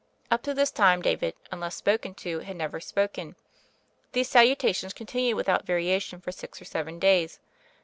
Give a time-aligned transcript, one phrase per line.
[0.31, 3.35] Up to this time, David, unless spoken to, had never spoken.
[4.13, 7.37] These salutations con tinued without variation for six or seven days.